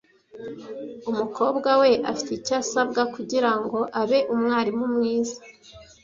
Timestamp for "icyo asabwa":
2.39-3.01